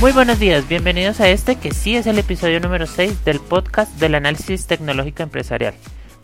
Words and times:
Muy 0.00 0.12
buenos 0.12 0.38
días, 0.38 0.68
bienvenidos 0.68 1.20
a 1.20 1.28
este 1.28 1.56
que 1.56 1.72
sí 1.72 1.96
es 1.96 2.06
el 2.06 2.20
episodio 2.20 2.60
número 2.60 2.86
6 2.86 3.24
del 3.24 3.40
podcast 3.40 3.98
del 3.98 4.14
análisis 4.14 4.68
tecnológico 4.68 5.24
empresarial. 5.24 5.74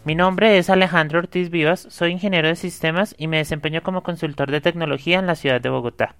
Mi 0.04 0.14
nombre 0.14 0.58
es 0.58 0.70
Alejandro 0.70 1.18
Ortiz 1.18 1.50
Vivas, 1.50 1.84
soy 1.90 2.12
ingeniero 2.12 2.46
de 2.46 2.54
sistemas 2.54 3.16
y 3.18 3.26
me 3.26 3.38
desempeño 3.38 3.82
como 3.82 4.04
consultor 4.04 4.52
de 4.52 4.60
tecnología 4.60 5.18
en 5.18 5.26
la 5.26 5.34
ciudad 5.34 5.60
de 5.60 5.70
Bogotá. 5.70 6.14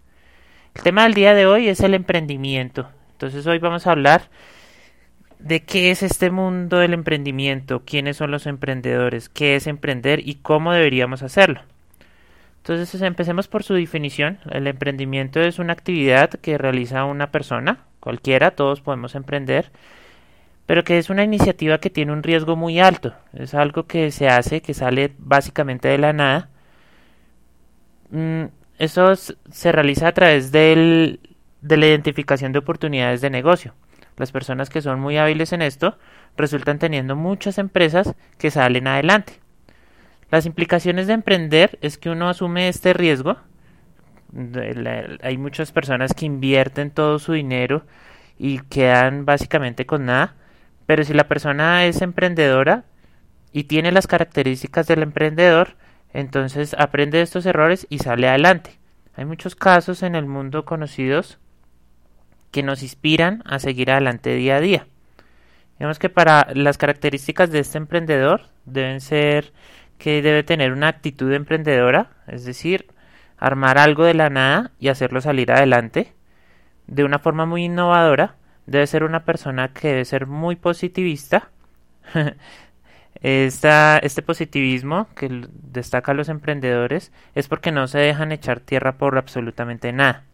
El 0.75 0.83
tema 0.83 1.05
del 1.05 1.15
día 1.15 1.33
de 1.33 1.47
hoy 1.47 1.69
es 1.69 1.79
el 1.79 1.95
emprendimiento. 1.95 2.89
Entonces 3.13 3.47
hoy 3.47 3.61
vamos 3.61 3.87
a 3.87 3.93
hablar 3.93 4.31
de 5.39 5.63
qué 5.63 5.93
es 5.93 6.03
este 6.03 6.33
mundo 6.33 6.79
del 6.79 6.93
emprendimiento, 6.93 7.85
quiénes 7.85 8.17
son 8.17 8.33
los 8.33 8.47
emprendedores, 8.47 9.29
qué 9.29 9.55
es 9.55 9.69
emprender 9.69 10.27
y 10.27 10.37
cómo 10.43 10.73
deberíamos 10.73 11.23
hacerlo. 11.23 11.61
Entonces 12.67 13.03
empecemos 13.03 13.47
por 13.47 13.63
su 13.63 13.75
definición. 13.75 14.39
El 14.51 14.67
emprendimiento 14.67 15.39
es 15.39 15.59
una 15.59 15.75
actividad 15.75 16.31
que 16.31 16.57
realiza 16.57 17.05
una 17.05 17.31
persona, 17.31 17.85
cualquiera, 18.01 18.53
todos 18.53 18.81
podemos 18.81 19.15
emprender, 19.15 19.71
pero 20.65 20.83
que 20.83 20.97
es 20.97 21.11
una 21.11 21.25
iniciativa 21.25 21.77
que 21.77 21.91
tiene 21.91 22.13
un 22.13 22.23
riesgo 22.23 22.57
muy 22.57 22.81
alto. 22.81 23.13
Es 23.35 23.53
algo 23.53 23.87
que 23.87 24.11
se 24.11 24.29
hace, 24.29 24.63
que 24.63 24.73
sale 24.73 25.13
básicamente 25.19 25.89
de 25.89 25.99
la 25.99 26.15
nada. 26.15 26.49
Mm, 28.11 28.45
eso 28.79 29.15
se 29.15 29.71
realiza 29.71 30.09
a 30.09 30.13
través 30.13 30.51
del, 30.51 31.21
de 31.61 31.77
la 31.77 31.87
identificación 31.87 32.53
de 32.53 32.61
oportunidades 32.61 33.21
de 33.21 33.29
negocio. 33.29 33.75
Las 34.17 34.33
personas 34.33 34.71
que 34.71 34.81
son 34.81 35.01
muy 35.01 35.19
hábiles 35.19 35.53
en 35.53 35.61
esto 35.61 35.99
resultan 36.35 36.79
teniendo 36.79 37.15
muchas 37.15 37.59
empresas 37.59 38.15
que 38.39 38.51
salen 38.51 38.87
adelante. 38.87 39.44
Las 40.35 40.47
implicaciones 40.47 41.07
de 41.07 41.13
emprender 41.13 41.79
es 41.81 41.97
que 41.97 42.11
uno 42.11 42.29
asume 42.29 42.67
este 42.69 42.93
riesgo. 42.93 43.37
Hay 45.23 45.39
muchas 45.39 45.71
personas 45.71 46.13
que 46.13 46.27
invierten 46.27 46.91
todo 46.91 47.21
su 47.21 47.35
dinero 47.35 47.85
y 48.37 48.59
quedan 48.59 49.27
básicamente 49.27 49.87
con 49.87 50.07
nada. 50.07 50.35
Pero 50.87 51.05
si 51.05 51.15
la 51.15 51.29
persona 51.29 51.87
es 51.87 52.03
emprendedora 52.03 52.83
y 53.53 53.63
tiene 53.65 53.93
las 53.93 54.09
características 54.09 54.89
del 54.89 55.05
emprendedor, 55.05 55.77
entonces 56.13 56.75
aprende 56.77 57.23
estos 57.23 57.47
errores 57.47 57.87
y 57.89 58.01
sale 58.01 58.29
adelante. 58.29 58.81
Hay 59.15 59.27
muchos 59.27 59.55
casos 59.55 60.03
en 60.03 60.17
el 60.17 60.27
mundo 60.27 60.65
conocidos 60.65 61.39
que 62.51 62.65
nos 62.65 62.83
inspiran 62.83 63.45
a 63.47 63.61
seguir 63.61 63.93
adelante 63.93 64.35
día 64.35 64.57
a 64.57 64.61
día. 64.61 64.87
Digamos 65.79 66.01
que 66.01 66.09
para 66.09 66.49
las 66.55 66.77
características 66.77 67.53
de 67.53 67.61
este 67.61 67.79
emprendedor 67.79 68.49
deben 68.65 69.01
ser 69.01 69.53
que 69.99 70.23
debe 70.23 70.43
tener 70.43 70.73
una 70.73 70.89
actitud 70.89 71.33
emprendedora, 71.33 72.11
es 72.27 72.45
decir, 72.45 72.87
armar 73.39 73.79
algo 73.79 74.05
de 74.05 74.15
la 74.15 74.31
nada 74.31 74.71
y 74.79 74.89
hacerlo 74.89 75.21
salir 75.21 75.53
adelante 75.53 76.13
de 76.87 77.05
una 77.05 77.19
forma 77.19 77.47
muy 77.47 77.65
innovadora. 77.65 78.37
Debe 78.67 78.87
ser 78.87 79.05
una 79.05 79.25
persona 79.25 79.69
que 79.69 79.89
debe 79.89 80.05
ser 80.05 80.27
muy 80.27 80.57
positivista. 80.57 81.51
Esta, 83.23 83.99
este 83.99 84.21
positivismo 84.23 85.09
que 85.15 85.47
destaca 85.51 86.13
a 86.13 86.15
los 86.15 86.29
emprendedores 86.29 87.11
es 87.35 87.49
porque 87.49 87.73
no 87.73 87.87
se 87.87 87.99
dejan 87.99 88.33
echar 88.33 88.61
tierra 88.61 88.99
por 88.99 89.17
absolutamente 89.17 89.93
nada. 89.93 90.25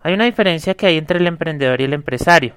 Hay 0.00 0.14
una 0.14 0.24
diferencia 0.24 0.74
que 0.74 0.86
hay 0.86 0.98
entre 0.98 1.18
el 1.18 1.26
emprendedor 1.28 1.80
y 1.80 1.84
el 1.84 1.92
empresario. 1.92 2.54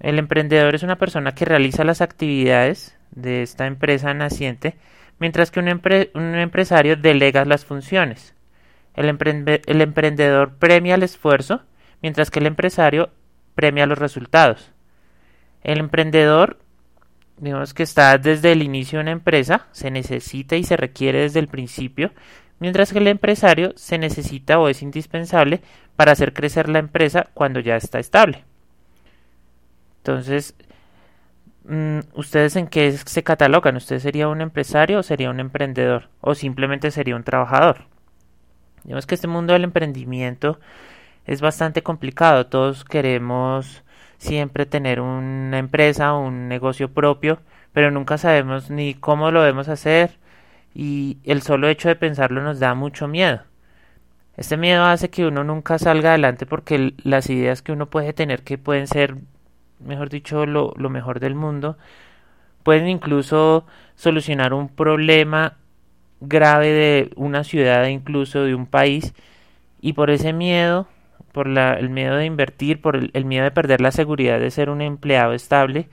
El 0.00 0.18
emprendedor 0.18 0.74
es 0.74 0.82
una 0.82 0.96
persona 0.96 1.34
que 1.34 1.44
realiza 1.44 1.84
las 1.84 2.00
actividades 2.00 2.96
de 3.10 3.42
esta 3.42 3.66
empresa 3.66 4.14
naciente, 4.14 4.76
mientras 5.18 5.50
que 5.50 5.60
un, 5.60 5.68
empresario 5.68 6.96
delega 6.96 7.44
las 7.44 7.66
funciones. 7.66 8.34
El, 8.94 9.08
el 9.66 9.80
emprendedor 9.80 10.54
premia 10.54 10.94
el 10.94 11.02
esfuerzo, 11.02 11.62
mientras 12.02 12.30
que 12.30 12.38
el 12.38 12.46
empresario 12.46 13.10
premia 13.54 13.86
los 13.86 13.98
resultados. 13.98 14.72
El 15.62 15.78
emprendedor, 15.78 16.58
digamos 17.36 17.74
que 17.74 17.82
está 17.82 18.16
desde 18.16 18.52
el 18.52 18.62
inicio 18.62 18.98
de 18.98 19.02
una 19.02 19.10
empresa, 19.12 19.66
se 19.72 19.90
necesita 19.90 20.56
y 20.56 20.64
se 20.64 20.78
requiere 20.78 21.20
desde 21.20 21.40
el 21.40 21.48
principio, 21.48 22.12
mientras 22.58 22.92
que 22.92 22.98
el 23.00 23.08
empresario 23.08 23.74
se 23.76 23.98
necesita 23.98 24.58
o 24.58 24.68
es 24.70 24.80
indispensable 24.80 25.60
para 25.94 26.12
hacer 26.12 26.32
crecer 26.32 26.70
la 26.70 26.78
empresa 26.78 27.28
cuando 27.34 27.60
ya 27.60 27.76
está 27.76 27.98
estable. 27.98 28.44
Entonces, 30.00 30.54
Mm, 31.64 32.00
¿ustedes 32.14 32.56
en 32.56 32.66
qué 32.66 32.90
se 32.92 33.22
catalogan? 33.22 33.76
¿Usted 33.76 33.98
sería 34.00 34.28
un 34.28 34.40
empresario 34.40 34.98
o 34.98 35.02
sería 35.02 35.30
un 35.30 35.40
emprendedor? 35.40 36.08
¿O 36.20 36.34
simplemente 36.34 36.90
sería 36.90 37.16
un 37.16 37.24
trabajador? 37.24 37.86
Digamos 38.84 39.06
que 39.06 39.14
este 39.14 39.28
mundo 39.28 39.52
del 39.52 39.64
emprendimiento 39.64 40.58
es 41.26 41.40
bastante 41.40 41.82
complicado. 41.82 42.46
Todos 42.46 42.84
queremos 42.84 43.84
siempre 44.18 44.66
tener 44.66 45.00
una 45.00 45.58
empresa 45.58 46.14
o 46.14 46.20
un 46.26 46.48
negocio 46.48 46.92
propio, 46.92 47.40
pero 47.72 47.90
nunca 47.90 48.18
sabemos 48.18 48.70
ni 48.70 48.94
cómo 48.94 49.30
lo 49.30 49.42
debemos 49.42 49.68
hacer 49.68 50.18
y 50.74 51.18
el 51.24 51.42
solo 51.42 51.68
hecho 51.68 51.88
de 51.88 51.96
pensarlo 51.96 52.42
nos 52.42 52.60
da 52.60 52.74
mucho 52.74 53.08
miedo. 53.08 53.42
Este 54.36 54.56
miedo 54.56 54.84
hace 54.84 55.10
que 55.10 55.26
uno 55.26 55.44
nunca 55.44 55.78
salga 55.78 56.10
adelante 56.10 56.46
porque 56.46 56.94
las 57.04 57.30
ideas 57.30 57.62
que 57.62 57.72
uno 57.72 57.86
puede 57.90 58.12
tener 58.12 58.42
que 58.42 58.58
pueden 58.58 58.86
ser 58.86 59.16
mejor 59.80 60.08
dicho, 60.08 60.46
lo, 60.46 60.72
lo 60.76 60.90
mejor 60.90 61.20
del 61.20 61.34
mundo, 61.34 61.76
pueden 62.62 62.88
incluso 62.88 63.66
solucionar 63.94 64.54
un 64.54 64.68
problema 64.68 65.56
grave 66.20 66.68
de 66.68 67.10
una 67.16 67.44
ciudad 67.44 67.86
incluso 67.86 68.44
de 68.44 68.54
un 68.54 68.66
país 68.66 69.14
y 69.80 69.94
por 69.94 70.10
ese 70.10 70.32
miedo, 70.32 70.86
por 71.32 71.46
la, 71.46 71.74
el 71.74 71.90
miedo 71.90 72.16
de 72.16 72.26
invertir, 72.26 72.80
por 72.80 72.96
el, 72.96 73.24
miedo 73.24 73.44
de 73.44 73.50
perder 73.50 73.80
la 73.80 73.92
seguridad 73.92 74.38
de 74.38 74.50
ser 74.50 74.68
un 74.70 74.82
empleado 74.82 75.32
estable, 75.32 75.88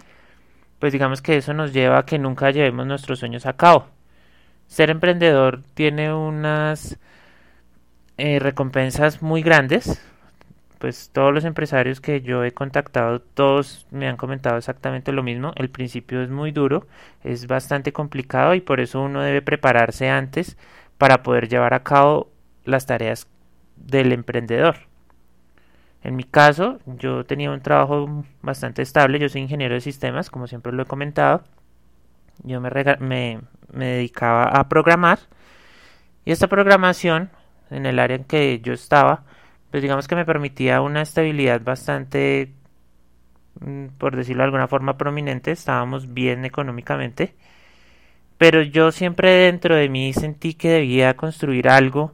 pues 0.80 0.94
digamos 0.94 1.22
que 1.22 1.38
eso 1.38 1.54
nos 1.54 1.74
lleva 1.74 2.00
a 2.00 2.06
que 2.06 2.20
nunca 2.20 2.52
llevemos 2.52 2.86
nuestros 2.86 3.20
sueños 3.20 3.46
a 3.46 3.54
cabo. 3.54 3.88
Ser 4.68 4.90
emprendedor 4.90 5.62
tiene 5.74 6.14
unas 6.14 7.00
eh, 8.18 8.40
recompensas 8.40 9.22
muy 9.22 9.42
grandes, 9.42 10.02
pues 10.80 11.10
todos 11.12 11.34
los 11.34 11.46
empresarios 11.46 12.02
que 12.02 12.22
yo 12.22 12.44
he 12.44 12.54
contactado, 12.54 13.20
todos 13.22 13.88
me 13.92 14.08
han 14.08 14.18
comentado 14.18 14.58
exactamente 14.58 15.12
lo 15.12 15.24
mismo. 15.24 15.54
El 15.56 15.70
principio 15.70 16.22
es 16.22 16.30
muy 16.30 16.52
duro, 16.52 16.88
es 17.24 17.48
bastante 17.48 17.94
complicado 17.94 18.54
y 18.54 18.62
por 18.62 18.80
eso 18.80 19.02
uno 19.02 19.22
debe 19.22 19.42
prepararse 19.42 20.10
antes 20.10 20.58
para 20.98 21.24
poder 21.24 21.48
llevar 21.50 21.74
a 21.74 21.84
cabo 21.84 22.32
las 22.66 22.86
tareas 22.86 23.28
del 23.76 24.12
emprendedor. 24.14 24.78
En 26.04 26.16
mi 26.16 26.24
caso, 26.24 26.80
yo 26.86 27.26
tenía 27.26 27.52
un 27.52 27.62
trabajo 27.62 28.24
bastante 28.42 28.82
estable, 28.82 29.20
yo 29.20 29.30
soy 29.30 29.42
ingeniero 29.42 29.74
de 29.76 29.82
sistemas, 29.82 30.30
como 30.30 30.48
siempre 30.48 30.72
lo 30.72 30.84
he 30.84 30.86
comentado. 30.86 31.44
Yo 32.44 32.62
me, 32.62 32.70
me, 33.00 33.42
me 33.74 33.86
dedicaba 33.86 34.44
a 34.44 34.70
programar 34.70 35.20
y 36.24 36.32
esta 36.32 36.48
programación 36.48 37.30
en 37.70 37.86
el 37.86 38.00
área 38.00 38.18
en 38.18 38.24
que 38.26 38.60
yo 38.60 38.74
estaba, 38.74 39.24
pues 39.72 39.82
digamos 39.84 40.08
que 40.08 40.16
me 40.16 40.26
permitía 40.26 40.82
una 40.82 41.02
estabilidad 41.02 41.62
bastante, 41.62 42.54
mm, 43.60 43.88
por 43.98 44.16
decirlo 44.16 44.44
de 44.44 44.46
alguna 44.46 44.68
forma, 44.68 44.98
prominente, 44.98 45.52
estábamos 45.52 46.14
bien 46.14 46.46
económicamente, 46.46 47.36
pero 48.38 48.62
yo 48.62 48.92
siempre 48.92 49.32
dentro 49.32 49.76
de 49.76 49.90
mí 49.90 50.14
sentí 50.14 50.54
que 50.54 50.70
debía 50.70 51.16
construir 51.16 51.70
algo, 51.70 52.14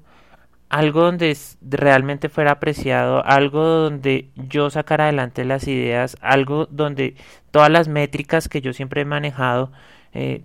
algo 0.69 1.03
donde 1.03 1.38
realmente 1.62 2.30
fuera 2.30 2.52
apreciado, 2.53 3.24
algo 3.25 3.63
donde 3.63 4.30
yo 4.36 4.69
sacara 4.69 5.06
adelante 5.06 5.46
las 5.46 5.68
ideas, 5.68 6.18
algo 6.22 6.66
donde 6.66 7.16
todas 7.52 7.69
las 7.69 7.88
métricas 7.88 8.50
que 8.50 8.62
yo 8.62 8.74
siempre 8.74 9.02
he 9.02 9.06
manejado 9.06 9.72
eh, 10.13 10.44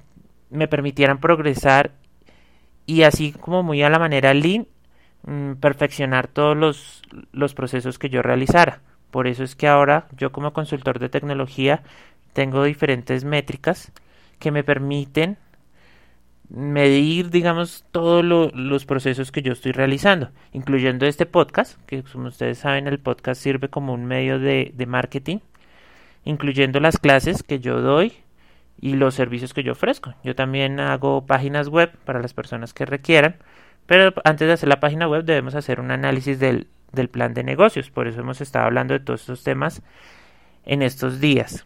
me 0.50 0.68
permitieran 0.68 1.18
progresar 1.18 1.92
y 2.86 3.02
así 3.02 3.32
como 3.32 3.62
muy 3.62 3.82
a 3.82 3.90
la 3.90 3.98
manera 3.98 4.34
lean 4.34 4.66
Mm, 5.28 5.56
perfeccionar 5.56 6.26
todos 6.26 6.56
los, 6.56 7.02
los 7.32 7.52
procesos 7.52 7.98
que 7.98 8.08
yo 8.08 8.22
realizara. 8.22 8.80
Por 9.10 9.26
eso 9.26 9.44
es 9.44 9.56
que 9.56 9.68
ahora 9.68 10.06
yo 10.16 10.32
como 10.32 10.54
consultor 10.54 10.98
de 10.98 11.10
tecnología 11.10 11.82
tengo 12.32 12.64
diferentes 12.64 13.24
métricas 13.24 13.92
que 14.38 14.50
me 14.50 14.64
permiten 14.64 15.36
medir, 16.48 17.28
digamos, 17.28 17.84
todos 17.92 18.24
los 18.24 18.86
procesos 18.86 19.30
que 19.30 19.42
yo 19.42 19.52
estoy 19.52 19.72
realizando, 19.72 20.30
incluyendo 20.54 21.04
este 21.04 21.26
podcast, 21.26 21.78
que 21.84 22.02
como 22.04 22.28
ustedes 22.28 22.56
saben 22.56 22.86
el 22.86 22.98
podcast 22.98 23.42
sirve 23.42 23.68
como 23.68 23.92
un 23.92 24.06
medio 24.06 24.38
de, 24.38 24.72
de 24.74 24.86
marketing, 24.86 25.40
incluyendo 26.24 26.80
las 26.80 26.98
clases 26.98 27.42
que 27.42 27.60
yo 27.60 27.82
doy 27.82 28.14
y 28.80 28.94
los 28.94 29.14
servicios 29.14 29.52
que 29.52 29.62
yo 29.62 29.72
ofrezco. 29.72 30.14
Yo 30.24 30.34
también 30.34 30.80
hago 30.80 31.26
páginas 31.26 31.68
web 31.68 31.92
para 32.06 32.22
las 32.22 32.32
personas 32.32 32.72
que 32.72 32.86
requieran 32.86 33.36
pero 33.88 34.12
antes 34.22 34.46
de 34.46 34.52
hacer 34.52 34.68
la 34.68 34.80
página 34.80 35.08
web 35.08 35.24
debemos 35.24 35.54
hacer 35.54 35.80
un 35.80 35.90
análisis 35.90 36.38
del, 36.38 36.68
plan 37.10 37.32
de 37.32 37.42
negocios. 37.42 37.90
Por 37.90 38.06
eso 38.06 38.20
hemos 38.20 38.42
estado 38.42 38.66
hablando 38.66 38.92
de 38.92 39.00
todos 39.00 39.22
estos 39.22 39.42
temas 39.42 39.80
en 40.66 40.82
estos 40.82 41.20
días. 41.20 41.64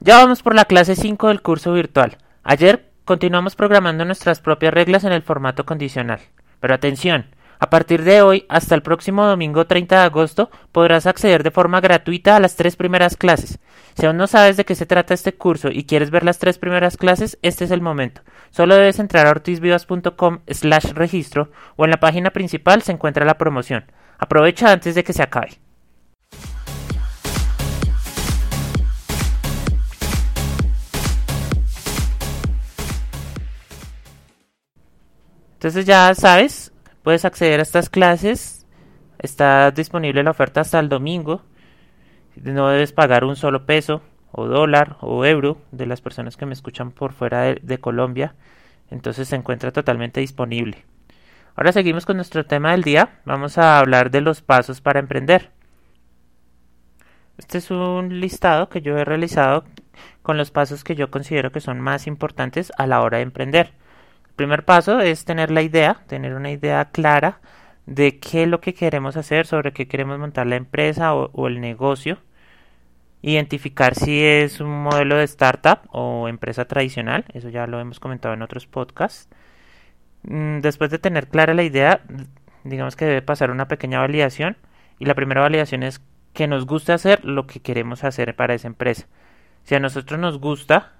Ya 0.00 0.18
vamos 0.18 0.42
por 0.42 0.56
la 0.56 0.64
clase 0.64 0.96
5 0.96 1.28
del 1.28 1.42
curso 1.42 1.72
virtual. 1.72 2.18
Ayer 2.42 2.90
continuamos 3.04 3.54
programando 3.54 4.04
nuestras 4.04 4.40
propias 4.40 4.74
reglas 4.74 5.04
en 5.04 5.12
el 5.12 5.22
formato 5.22 5.64
condicional. 5.64 6.18
Pero 6.58 6.74
atención, 6.74 7.26
a 7.60 7.70
partir 7.70 8.02
de 8.02 8.20
hoy 8.20 8.46
hasta 8.48 8.74
el 8.74 8.82
próximo 8.82 9.26
domingo 9.26 9.68
30 9.68 9.96
de 9.96 10.04
agosto 10.06 10.50
podrás 10.72 11.06
acceder 11.06 11.44
de 11.44 11.52
forma 11.52 11.80
gratuita 11.80 12.34
a 12.34 12.40
las 12.40 12.56
tres 12.56 12.74
primeras 12.74 13.16
clases. 13.16 13.60
Si 13.96 14.04
aún 14.04 14.18
no 14.18 14.26
sabes 14.26 14.58
de 14.58 14.66
qué 14.66 14.74
se 14.74 14.84
trata 14.84 15.14
este 15.14 15.32
curso 15.32 15.68
y 15.72 15.84
quieres 15.84 16.10
ver 16.10 16.22
las 16.22 16.38
tres 16.38 16.58
primeras 16.58 16.98
clases, 16.98 17.38
este 17.40 17.64
es 17.64 17.70
el 17.70 17.80
momento. 17.80 18.20
Solo 18.50 18.74
debes 18.74 18.98
entrar 18.98 19.26
a 19.26 19.30
ortizvivas.com 19.30 20.40
slash 20.46 20.92
registro 20.92 21.50
o 21.76 21.86
en 21.86 21.92
la 21.92 21.96
página 21.98 22.30
principal 22.30 22.82
se 22.82 22.92
encuentra 22.92 23.24
la 23.24 23.38
promoción. 23.38 23.90
Aprovecha 24.18 24.70
antes 24.70 24.94
de 24.94 25.02
que 25.02 25.14
se 25.14 25.22
acabe. 25.22 25.58
Entonces 35.54 35.86
ya 35.86 36.14
sabes, 36.14 36.70
puedes 37.02 37.24
acceder 37.24 37.60
a 37.60 37.62
estas 37.62 37.88
clases. 37.88 38.66
Está 39.18 39.70
disponible 39.70 40.22
la 40.22 40.32
oferta 40.32 40.60
hasta 40.60 40.78
el 40.80 40.90
domingo. 40.90 41.44
No 42.42 42.68
debes 42.68 42.92
pagar 42.92 43.24
un 43.24 43.36
solo 43.36 43.66
peso 43.66 44.02
o 44.32 44.46
dólar 44.46 44.96
o 45.00 45.24
euro 45.24 45.58
de 45.72 45.86
las 45.86 46.00
personas 46.00 46.36
que 46.36 46.46
me 46.46 46.52
escuchan 46.52 46.90
por 46.90 47.12
fuera 47.12 47.54
de, 47.54 47.78
Colombia. 47.78 48.34
Entonces 48.90 49.28
se 49.28 49.36
encuentra 49.36 49.72
totalmente 49.72 50.20
disponible. 50.20 50.84
Ahora 51.54 51.72
seguimos 51.72 52.06
con 52.06 52.16
nuestro 52.16 52.44
tema 52.44 52.72
del 52.72 52.82
día. 52.82 53.20
Vamos 53.24 53.58
a 53.58 53.78
hablar 53.78 54.10
de 54.10 54.20
los 54.20 54.42
pasos 54.42 54.80
para 54.80 55.00
emprender. 55.00 55.50
Este 57.38 57.58
es 57.58 57.70
un 57.70 58.20
listado 58.20 58.68
que 58.68 58.82
yo 58.82 58.96
he 58.96 59.04
realizado 59.04 59.64
con 60.22 60.36
los 60.36 60.50
pasos 60.50 60.84
que 60.84 60.94
yo 60.94 61.10
considero 61.10 61.52
que 61.52 61.60
son 61.60 61.80
más 61.80 62.06
importantes 62.06 62.72
a 62.76 62.86
la 62.86 63.00
hora 63.00 63.18
de 63.18 63.24
emprender 63.24 63.72
primer 64.36 64.64
paso 64.64 65.00
es 65.00 65.24
tener 65.24 65.50
la 65.50 65.62
idea, 65.62 66.04
tener 66.06 66.34
una 66.34 66.50
idea 66.50 66.84
clara 66.92 67.40
de 67.86 68.18
qué 68.20 68.44
es 68.44 68.48
lo 68.48 68.60
que 68.60 68.74
queremos 68.74 69.16
hacer, 69.16 69.46
sobre 69.46 69.72
qué 69.72 69.88
queremos 69.88 70.18
montar 70.18 70.46
la 70.46 70.56
empresa 70.56 71.14
o, 71.14 71.48
el 71.48 71.60
negocio. 71.60 72.18
Identificar 73.22 73.94
si 73.94 74.22
es 74.22 74.60
un 74.60 74.82
modelo 74.82 75.16
de 75.16 75.24
startup 75.24 75.80
o 75.90 76.28
empresa 76.28 76.66
tradicional, 76.66 77.24
eso 77.32 77.48
ya 77.48 77.66
lo 77.66 77.80
hemos 77.80 78.00
comentado 78.00 78.34
en 78.34 78.42
otros 78.42 78.66
podcasts. 78.66 79.28
Mm, 80.22 80.60
después 80.60 80.90
de 80.90 80.98
tener 80.98 81.28
clara 81.28 81.54
la 81.54 81.62
idea, 81.62 82.00
digamos 82.64 82.96
que 82.96 83.04
debe 83.04 83.22
pasar 83.22 83.50
una 83.50 83.68
pequeña 83.68 84.00
validación 84.00 84.56
y 84.98 85.06
la 85.06 85.14
primera 85.14 85.40
validación 85.40 85.82
es 85.82 86.00
que 86.32 86.46
nos 86.46 86.66
gusta 86.66 86.94
hacer 86.94 87.24
lo 87.24 87.46
que 87.46 87.60
queremos 87.60 88.04
hacer 88.04 88.36
para 88.36 88.54
esa 88.54 88.68
empresa. 88.68 89.06
Si 89.64 89.74
a 89.74 89.80
nosotros 89.80 90.20
nos 90.20 90.38
gusta, 90.38 90.92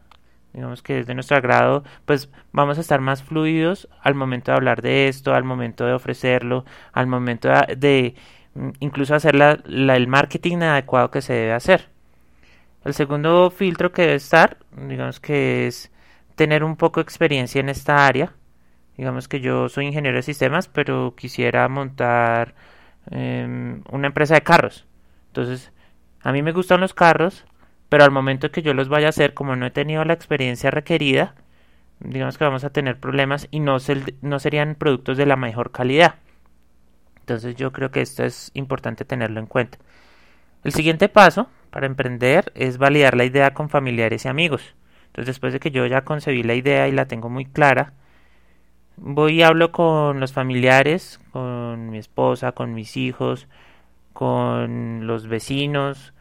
digamos 0.53 0.83
que 0.83 1.01
es 1.01 1.07
de 1.07 1.15
nuestro 1.15 1.37
agrado, 1.37 1.85
pues 2.07 2.31
vamos 2.53 2.79
a 2.79 2.81
estar 2.81 3.01
más 3.01 3.23
fluidos 3.23 3.89
al 4.03 4.15
momento 4.15 4.51
de 4.51 4.57
hablar 4.57 4.83
de 4.83 5.09
esto, 5.09 5.35
al 5.35 5.45
momento 5.45 5.87
de 5.87 5.93
ofrecerlo, 5.93 6.65
al 6.93 7.07
momento 7.07 7.49
de, 7.77 8.15
mm, 8.55 8.71
incluso 8.81 9.15
hacer 9.15 9.35
la, 9.35 9.59
el 9.67 10.09
marketing 10.09 10.59
adecuado 10.59 11.11
que 11.11 11.23
se 11.23 11.35
debe 11.35 11.53
hacer. 11.53 11.96
El 12.87 12.95
segundo 12.95 13.51
filtro 13.51 13.91
que 13.91 14.03
debe 14.03 14.15
estar, 14.15 14.59
digamos 14.71 15.19
que 15.19 15.67
es 15.67 15.91
tener 16.37 16.63
un 16.63 16.77
poco 16.77 17.01
de 17.01 17.03
experiencia 17.03 17.61
en 17.61 17.69
esta 17.69 18.07
área. 18.07 18.35
Digamos 18.97 19.27
que 19.27 19.41
yo 19.41 19.69
soy 19.69 19.87
ingeniero 19.87 20.19
de 20.19 20.23
sistemas, 20.23 20.69
pero 20.69 21.17
quisiera 21.17 21.69
montar 21.69 22.55
em, 23.11 23.83
una 23.91 24.07
empresa 24.07 24.35
de 24.35 24.43
carros. 24.43 24.87
Entonces, 25.27 25.73
a 26.23 26.31
mí 26.31 26.43
me 26.43 26.53
gustan 26.53 26.81
los 26.81 26.95
carros, 26.95 27.45
pero 27.89 28.05
al 28.05 28.13
momento 28.13 28.53
que 28.53 28.63
yo 28.63 28.73
los 28.73 28.89
vaya 28.89 29.09
a 29.09 29.11
hacer, 29.11 29.35
como 29.35 29.57
no 29.57 29.67
he 29.67 29.73
tenido 29.73 30.05
la 30.05 30.13
experiencia 30.13 30.71
requerida, 30.71 31.35
digamos 31.99 32.39
que 32.39 32.45
vamos 32.45 32.63
a 32.63 32.71
tener 32.71 33.01
problemas 33.01 33.49
y 33.51 33.59
no, 33.59 33.79
no 34.23 34.39
serían 34.39 34.77
productos 34.77 35.17
de 35.17 35.27
la 35.27 35.35
mejor 35.35 35.73
calidad. 35.73 36.17
Entonces 37.19 37.57
yo 37.57 37.73
creo 37.73 37.91
que 37.91 38.03
esto 38.03 38.23
es 38.23 38.53
importante 38.55 39.05
tenerlo 39.05 39.41
en 39.41 39.47
cuenta. 39.47 39.79
El 40.67 40.73
siguiente 40.73 41.09
paso 41.09 41.47
para 41.71 41.87
emprender 41.87 42.51
es 42.57 42.77
validar 42.77 43.17
la 43.17 43.25
idea 43.25 43.55
con 43.55 43.69
familiares 43.69 44.25
y 44.25 44.29
amigos. 44.29 44.75
Entonces 45.07 45.27
después 45.27 45.53
de 45.53 45.61
que 45.61 45.71
yo 45.71 45.87
ya 45.87 46.01
concebí 46.01 46.43
la 46.43 46.55
idea 46.55 46.89
y 46.89 46.91
la 46.91 47.07
tengo 47.07 47.29
muy 47.29 47.45
clara, 47.45 47.93
voy 48.97 49.35
y 49.35 49.43
hablo 49.45 49.71
con 49.71 50.19
los 50.19 50.33
familiares, 50.33 51.21
con 51.31 51.91
mi 51.91 51.99
esposa, 51.99 52.51
con 52.51 52.75
mis 52.75 52.97
hijos, 52.97 53.47
con 54.13 55.07
los 55.07 55.29
vecinos, 55.29 56.13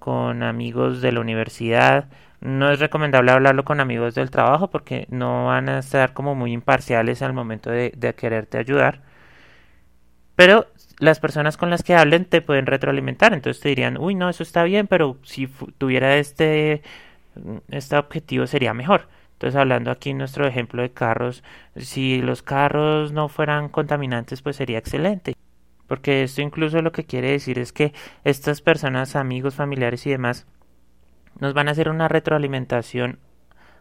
con 0.00 0.42
amigos 0.42 1.00
de 1.00 1.12
la 1.12 1.20
universidad. 1.20 2.08
No 2.40 2.72
es 2.72 2.80
recomendable 2.80 3.30
hablarlo 3.30 3.64
con 3.64 3.78
amigos 3.78 4.16
del 4.16 4.32
trabajo 4.32 4.70
porque 4.70 5.06
no 5.08 5.46
van 5.46 5.68
a 5.68 5.78
estar 5.78 6.14
como 6.14 6.34
muy 6.34 6.50
imparciales 6.50 7.22
al 7.22 7.32
momento 7.32 7.70
de, 7.70 7.92
quererte 8.18 8.58
ayudar. 8.58 9.02
Pero 10.36 10.66
las 10.98 11.20
personas 11.20 11.56
con 11.56 11.70
las 11.70 11.82
que 11.82 11.94
hablen 11.94 12.24
te 12.24 12.42
pueden 12.42 12.66
retroalimentar. 12.66 13.32
Entonces 13.34 13.62
te 13.62 13.68
dirían, 13.70 13.98
uy, 13.98 14.14
no, 14.14 14.28
eso 14.28 14.42
está 14.42 14.64
bien, 14.64 14.86
pero 14.86 15.18
si 15.22 15.46
tuviera 15.78 16.16
este, 16.16 16.82
este 17.68 17.96
objetivo 17.96 18.46
sería 18.46 18.74
mejor. 18.74 19.08
Entonces, 19.34 19.60
hablando 19.60 19.90
aquí 19.90 20.10
en 20.10 20.18
nuestro 20.18 20.46
ejemplo 20.46 20.80
de 20.82 20.92
carros, 20.92 21.42
si 21.76 22.22
los 22.22 22.42
carros 22.42 23.12
no 23.12 23.28
fueran 23.28 23.68
contaminantes, 23.68 24.42
pues 24.42 24.56
sería 24.56 24.78
excelente. 24.78 25.34
Porque 25.86 26.22
esto 26.22 26.40
incluso 26.40 26.80
lo 26.82 26.92
que 26.92 27.04
quiere 27.04 27.32
decir 27.32 27.58
es 27.58 27.72
que 27.72 27.92
estas 28.24 28.62
personas, 28.62 29.16
amigos, 29.16 29.54
familiares 29.54 30.06
y 30.06 30.10
demás, 30.10 30.46
nos 31.40 31.52
van 31.52 31.68
a 31.68 31.72
hacer 31.72 31.88
una 31.88 32.08
retroalimentación 32.08 33.18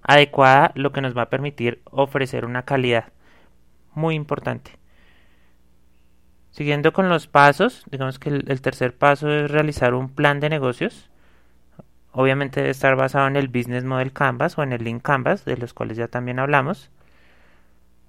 adecuada, 0.02 0.72
lo 0.76 0.92
que 0.92 1.02
nos 1.02 1.16
va 1.16 1.24
a 1.24 1.30
permitir 1.30 1.82
ofrecer 1.86 2.46
una 2.46 2.64
calidad 2.64 3.14
muy 3.94 4.16
importante. 4.16 4.83
Siguiendo 6.54 6.94
con 6.94 7.10
los 7.10 7.26
pasos, 7.26 7.84
digamos 7.90 8.20
que 8.20 8.30
el, 8.30 8.62
tercer 8.62 8.94
paso 8.96 9.28
es 9.28 9.50
realizar 9.50 9.96
un 9.96 10.10
plan 10.10 10.40
de 10.40 10.50
negocios. 10.50 11.10
Obviamente 12.12 12.60
debe 12.60 12.70
estar 12.70 12.96
basado 12.96 13.28
en 13.28 13.38
el 13.38 13.48
Business 13.48 13.84
Model 13.84 14.14
Canvas 14.14 14.56
o 14.60 14.62
en 14.62 14.72
el 14.72 14.84
Link 14.84 15.02
Canvas, 15.02 15.46
de 15.46 15.58
los 15.58 15.74
cuales 15.74 15.98
ya 15.98 16.08
también 16.10 16.38
hablamos. 16.38 16.92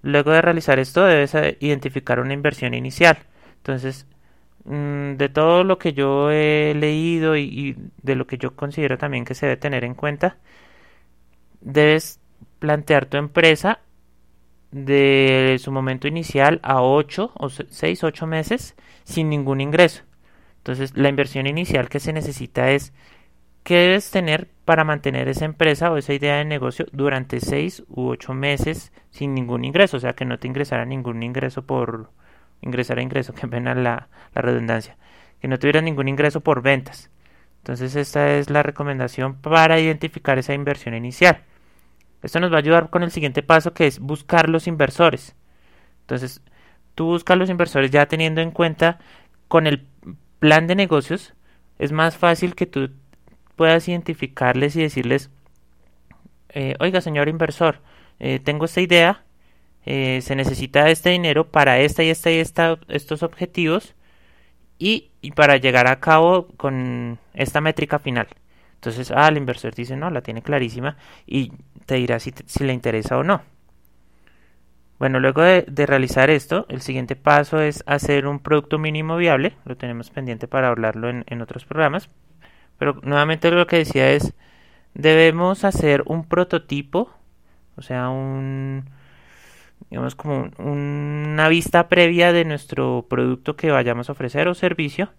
Luego 0.02 0.32
de 0.32 0.43
realizar 0.43 0.79
esto, 0.79 1.06
debes 1.06 1.35
identificar 1.61 2.20
una 2.20 2.35
inversión 2.35 2.75
inicial. 2.75 3.17
Entonces, 3.56 4.06
mm, 4.64 5.14
de 5.14 5.29
todo 5.31 5.64
lo 5.64 5.79
que 5.79 5.94
yo 5.94 6.31
he 6.31 6.75
leído 6.75 7.38
y, 7.38 7.76
de 8.02 8.14
lo 8.14 8.26
que 8.26 8.37
yo 8.37 8.55
considero 8.55 8.99
también 8.99 9.25
que 9.25 9.35
se 9.35 9.47
debe 9.47 9.56
tener 9.56 9.85
en 9.85 9.95
cuenta, 9.95 10.37
debes 11.62 12.21
plantear 12.59 13.07
tu 13.07 13.16
empresa 13.16 13.80
de 14.75 15.57
su 15.61 15.71
momento 15.71 16.09
inicial 16.09 16.59
a 16.64 16.83
8 16.83 17.33
o 17.35 17.49
6, 17.49 18.04
8 18.04 18.26
meses 18.26 18.75
sin 19.04 19.28
ningún 19.31 19.61
ingreso. 19.61 20.02
Entonces, 20.59 20.97
la 20.97 21.09
inversión 21.09 21.47
inicial 21.47 21.88
que 21.88 22.00
se 22.00 22.12
necesita 22.12 22.71
es 22.71 22.93
qué 23.62 23.76
debes 23.76 24.11
tener 24.11 24.49
para 24.64 24.83
mantener 24.83 25.28
esa 25.28 25.45
empresa 25.45 25.93
o 25.93 25.97
esa 25.97 26.12
idea 26.12 26.37
de 26.37 26.45
negocio 26.45 26.87
durante 26.93 27.38
6 27.38 27.85
u 27.88 28.09
8 28.09 28.35
meses 28.35 28.93
sin 29.11 29.35
ningún 29.35 29.64
ingreso, 29.64 29.99
o 29.99 30.00
sea, 30.00 30.14
que 30.14 30.25
no 30.25 30.38
te 30.38 30.49
ingresara 30.49 30.85
ningún 30.85 31.23
ingreso 31.23 31.62
por, 31.62 32.11
ingresar 32.61 32.99
a 32.99 33.02
ingreso, 33.02 33.33
que 33.35 33.47
pena 33.47 33.75
la, 33.75 34.09
la 34.35 34.43
redundancia, 34.43 34.97
que 35.40 35.47
no 35.47 35.59
tuviera 35.59 35.83
ningún 35.83 36.09
ingreso 36.09 36.40
por 36.40 36.62
ventas. 36.62 37.11
Entonces 37.59 37.95
esta 37.95 38.35
es 38.35 38.50
la 38.50 38.62
recomendación 38.62 39.37
para 39.37 39.78
identificar 39.78 40.38
esa 40.38 40.52
inversión 40.52 40.95
inicial. 40.95 41.45
Esto 42.25 42.40
nos 42.40 42.50
va 42.50 42.57
a 42.57 42.59
ayudar 42.59 42.90
con 42.90 43.02
el 43.02 43.11
siguiente 43.11 43.43
paso 43.43 43.75
que 43.75 43.87
es 43.87 44.00
buscar 44.00 44.49
los 44.49 44.66
inversores. 44.66 45.37
Entonces 46.00 46.40
tú 46.95 47.07
buscas 47.07 47.38
los 47.38 47.50
inversores 47.50 47.90
ya 47.90 48.07
teniendo 48.07 48.40
en 48.40 48.50
cuenta 48.50 48.99
con 49.49 49.66
el 49.66 49.87
plan 50.38 50.66
de 50.66 50.75
negocios 50.75 51.35
es 51.78 51.93
más 51.93 52.16
fácil 52.16 52.54
que 52.54 52.66
tú 52.66 52.90
puedas 53.57 53.88
identificarles 53.88 54.76
y 54.76 54.83
decirles, 54.83 55.31
eh, 56.49 56.75
oiga 56.81 57.00
señor 57.00 57.28
inversor, 57.28 57.81
eh, 58.21 58.38
tengo 58.38 58.64
esta 58.64 58.81
idea, 58.81 59.25
eh, 59.87 60.21
se 60.23 60.35
necesita 60.35 60.88
este 60.88 61.11
dinero 61.11 61.49
para 61.50 61.78
esta 61.78 62.02
y 62.02 62.11
esta 62.11 62.31
y 62.31 62.37
esta, 62.38 62.78
estos 62.88 63.23
objetivos 63.23 63.95
y, 64.78 65.11
para 65.37 65.57
llegar 65.57 65.87
a 65.87 66.00
cabo 66.00 66.49
con 66.57 67.19
esta 67.35 67.61
métrica 67.61 67.99
final. 67.99 68.28
Entonces, 68.76 69.11
ah, 69.11 69.28
el 69.28 69.38
inversor 69.38 69.75
dice, 69.75 69.97
no, 69.97 70.11
la 70.11 70.23
tiene 70.23 70.43
clarísima 70.43 70.97
y 71.26 71.52
te 71.87 71.97
dirá 71.97 72.19
si, 72.21 72.33
si 72.47 72.64
le 72.64 72.73
interesa 72.73 73.19
o 73.19 73.25
no. 73.25 73.43
Bueno, 74.99 75.21
luego 75.21 75.43
de, 75.43 75.64
realizar 75.87 76.31
esto, 76.31 76.67
el 76.69 76.81
siguiente 76.81 77.17
paso 77.17 77.61
es 77.61 77.83
hacer 77.87 78.26
un 78.26 78.38
producto 78.38 78.79
mínimo 78.79 79.17
viable. 79.17 79.57
Lo 79.64 79.76
tenemos 79.76 80.11
pendiente 80.11 80.49
para 80.49 80.69
hablarlo 80.69 81.11
en, 81.11 81.25
en 81.29 81.43
otros 81.43 81.64
programas. 81.64 82.09
Pero 82.79 83.00
nuevamente 83.03 83.50
lo 83.50 83.67
que 83.67 83.79
decía 83.79 84.12
es, 84.12 84.35
debemos 84.95 85.64
hacer 85.64 86.03
un 86.07 86.26
prototipo, 86.26 87.11
o 87.76 87.83
sea, 87.83 88.09
un, 88.09 88.85
digamos 89.91 90.14
como 90.14 90.50
una 90.59 91.49
vista 91.49 91.88
previa 91.88 92.33
de 92.33 92.45
nuestro 92.45 93.07
producto 93.09 93.57
que 93.57 93.71
vayamos 93.71 94.09
a 94.09 94.12
ofrecer 94.12 94.49
o 94.49 94.55
servicio 94.55 95.11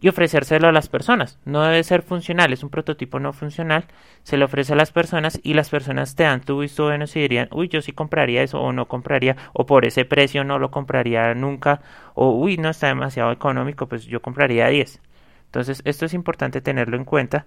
y 0.00 0.08
ofrecérselo 0.08 0.68
a 0.68 0.72
las 0.72 0.88
personas. 0.88 1.38
No 1.44 1.62
debe 1.62 1.82
ser 1.84 2.02
funcional, 2.02 2.52
es 2.52 2.62
un 2.62 2.70
prototipo 2.70 3.20
no 3.20 3.32
funcional. 3.32 3.84
Se 4.22 4.36
le 4.36 4.44
ofrece 4.44 4.72
a 4.72 4.76
las 4.76 4.92
personas 4.92 5.40
y 5.42 5.54
las 5.54 5.70
personas 5.70 6.16
te 6.16 6.24
dan 6.24 6.40
tu 6.40 6.60
visto 6.60 6.84
bueno 6.84 7.04
y 7.14 7.20
dirían, 7.20 7.48
uy, 7.52 7.68
yo 7.68 7.82
sí 7.82 7.92
compraría 7.92 8.42
eso 8.42 8.60
o 8.60 8.72
no 8.72 8.88
compraría, 8.88 9.36
o 9.52 9.66
por 9.66 9.86
ese 9.86 10.04
precio 10.04 10.44
no 10.44 10.58
lo 10.58 10.70
compraría 10.70 11.34
nunca, 11.34 11.82
o 12.14 12.30
uy, 12.30 12.56
no 12.56 12.70
está 12.70 12.88
demasiado 12.88 13.32
económico, 13.32 13.88
pues 13.88 14.06
yo 14.06 14.22
compraría 14.22 14.68
10. 14.68 15.00
Entonces, 15.46 15.82
esto 15.84 16.06
es 16.06 16.14
importante 16.14 16.60
tenerlo 16.60 16.96
en 16.96 17.04
cuenta 17.04 17.46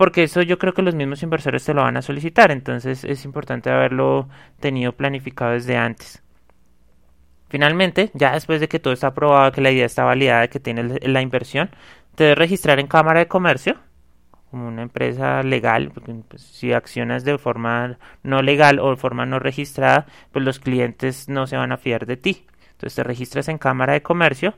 porque 0.00 0.22
eso 0.22 0.40
yo 0.40 0.58
creo 0.58 0.72
que 0.72 0.80
los 0.80 0.94
mismos 0.94 1.22
inversores 1.22 1.62
te 1.62 1.74
lo 1.74 1.82
van 1.82 1.98
a 1.98 2.00
solicitar, 2.00 2.50
entonces 2.50 3.04
es 3.04 3.26
importante 3.26 3.68
haberlo 3.68 4.30
tenido 4.58 4.92
planificado 4.92 5.52
desde 5.52 5.76
antes. 5.76 6.22
Finalmente, 7.50 8.10
ya 8.14 8.32
después 8.32 8.60
de 8.60 8.68
que 8.68 8.78
todo 8.78 8.94
está 8.94 9.08
aprobado, 9.08 9.52
que 9.52 9.60
la 9.60 9.70
idea 9.70 9.84
está 9.86 10.04
validada, 10.04 10.48
que 10.48 10.60
tiene 10.60 10.98
la 11.02 11.20
inversión, 11.20 11.70
te 12.14 12.24
debes 12.24 12.38
registrar 12.38 12.80
en 12.80 12.86
Cámara 12.86 13.20
de 13.20 13.28
Comercio 13.28 13.76
como 14.50 14.66
una 14.66 14.82
empresa 14.82 15.42
legal, 15.42 15.92
porque 15.92 16.12
pues, 16.28 16.42
si 16.42 16.72
accionas 16.72 17.24
de 17.24 17.38
forma 17.38 17.98
no 18.24 18.42
legal 18.42 18.80
o 18.80 18.90
de 18.90 18.96
forma 18.96 19.26
no 19.26 19.38
registrada, 19.38 20.06
pues 20.32 20.44
los 20.44 20.58
clientes 20.58 21.28
no 21.28 21.46
se 21.46 21.56
van 21.56 21.72
a 21.72 21.76
fiar 21.76 22.06
de 22.06 22.16
ti. 22.16 22.46
Entonces 22.72 22.96
te 22.96 23.04
registras 23.04 23.48
en 23.48 23.58
Cámara 23.58 23.92
de 23.92 24.02
Comercio 24.02 24.54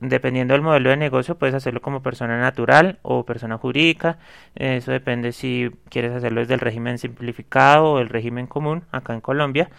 dependiendo 0.00 0.54
del 0.54 0.62
modelo 0.62 0.90
de 0.90 0.96
negocio, 0.96 1.36
puedes 1.38 1.54
hacerlo 1.54 1.80
como 1.82 2.02
persona 2.02 2.38
natural 2.38 2.98
o 3.02 3.24
persona 3.24 3.58
jurídica. 3.58 4.18
Eso 4.54 4.92
depende 4.92 5.32
si 5.32 5.70
quieres 5.90 6.12
hacerlo 6.12 6.40
desde 6.40 6.54
el 6.54 6.60
régimen 6.60 6.98
simplificado 6.98 7.92
o 7.92 7.98
el 7.98 8.08
régimen 8.08 8.46
común 8.46 8.84
acá 8.92 9.14
en 9.14 9.20
Colombia. 9.20 9.70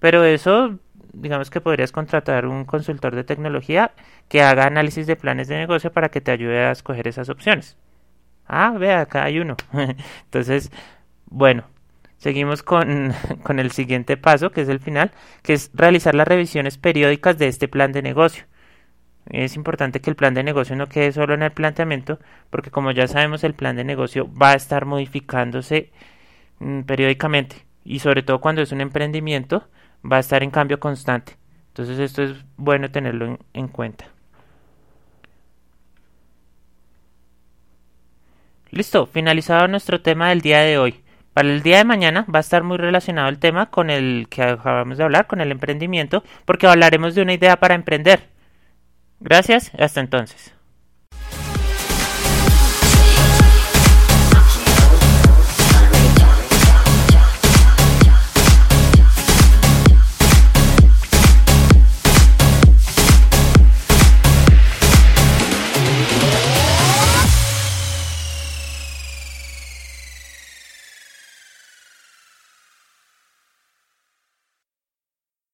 Pero 0.00 0.24
eso, 0.24 0.78
digamos 1.20 1.50
que 1.50 1.60
podrías 1.60 1.92
contratar 1.92 2.46
un 2.46 2.64
consultor 2.64 3.14
de 3.14 3.24
tecnología 3.24 3.92
que 4.28 4.42
haga 4.42 4.66
análisis 4.66 5.06
de 5.06 5.16
planes 5.16 5.48
de 5.48 5.56
negocio 5.56 5.92
para 5.92 6.10
que 6.10 6.20
te 6.20 6.30
ayude 6.30 6.60
a 6.66 6.72
escoger 6.72 7.08
esas 7.08 7.28
opciones. 7.28 7.76
Ah, 8.46 8.74
vea, 8.78 9.00
acá 9.00 9.24
hay 9.24 9.38
uno. 9.40 9.56
Entonces, 10.24 10.70
bueno, 11.26 11.64
seguimos 12.18 12.62
con, 12.62 13.12
con 13.42 13.58
el 13.58 13.72
siguiente 13.72 14.16
paso, 14.16 14.50
que 14.50 14.62
es 14.62 14.68
el 14.68 14.80
final, 14.80 15.12
que 15.42 15.54
es 15.54 15.70
realizar 15.74 16.14
las 16.14 16.28
revisiones 16.28 16.78
periódicas 16.78 17.38
de 17.38 17.48
este 17.48 17.68
plan 17.68 17.92
de 17.92 18.02
negocio. 18.02 18.44
Es 19.28 19.56
importante 19.56 20.00
que 20.00 20.10
el 20.10 20.16
plan 20.16 20.34
de 20.34 20.44
negocio 20.44 20.76
no 20.76 20.88
quede 20.88 21.12
solo 21.12 21.34
en 21.34 21.42
el 21.42 21.50
planteamiento, 21.50 22.20
porque 22.50 22.70
como 22.70 22.92
ya 22.92 23.08
sabemos 23.08 23.42
el 23.42 23.54
plan 23.54 23.76
de 23.76 23.84
negocio 23.84 24.30
va 24.32 24.52
a 24.52 24.54
estar 24.54 24.86
modificándose 24.86 25.90
mm, 26.60 26.82
periódicamente 26.82 27.66
y 27.84 28.00
sobre 28.00 28.22
todo 28.22 28.40
cuando 28.40 28.62
es 28.62 28.72
un 28.72 28.80
emprendimiento 28.80 29.68
va 30.10 30.18
a 30.18 30.20
estar 30.20 30.42
en 30.42 30.50
cambio 30.50 30.80
constante. 30.80 31.36
Entonces 31.68 31.98
esto 31.98 32.22
es 32.22 32.44
bueno 32.56 32.90
tenerlo 32.90 33.38
en 33.52 33.68
cuenta. 33.68 34.06
Listo, 38.70 39.06
finalizado 39.06 39.68
nuestro 39.68 40.00
tema 40.02 40.28
del 40.30 40.40
día 40.40 40.60
de 40.60 40.78
hoy. 40.78 41.02
Para 41.32 41.48
el 41.50 41.62
día 41.62 41.78
de 41.78 41.84
mañana 41.84 42.24
va 42.34 42.38
a 42.38 42.40
estar 42.40 42.62
muy 42.62 42.78
relacionado 42.78 43.28
el 43.28 43.38
tema 43.38 43.66
con 43.70 43.90
el 43.90 44.26
que 44.30 44.42
acabamos 44.42 44.98
de 44.98 45.04
hablar, 45.04 45.26
con 45.26 45.40
el 45.40 45.52
emprendimiento, 45.52 46.24
porque 46.46 46.66
hablaremos 46.66 47.14
de 47.14 47.22
una 47.22 47.34
idea 47.34 47.56
para 47.58 47.74
emprender. 47.74 48.28
Gracias, 49.20 49.70
hasta 49.78 50.00
entonces. 50.00 50.55